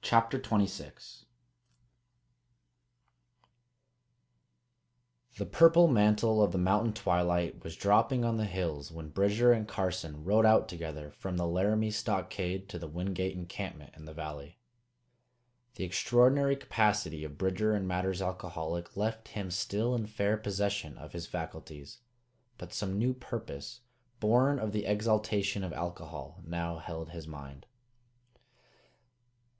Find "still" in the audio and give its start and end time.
19.50-19.94